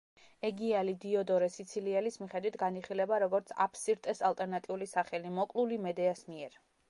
ეგიალი, 0.47 0.93
დიოდორე 1.01 1.49
სიცილიელის 1.55 2.17
მიხედვით, 2.21 2.57
განიხილება 2.63 3.19
როგორც 3.25 3.53
აფსირტეს 3.67 4.23
ალტერნატიული 4.31 4.87
სახელი, 4.97 5.35
მოკლული 5.39 5.81
მედეას 5.87 6.27
მიერ. 6.33 6.59